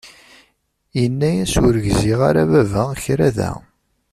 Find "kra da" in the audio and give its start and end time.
3.03-3.51